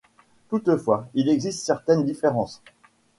[0.49, 2.63] Toutefois, il existe certaines différences.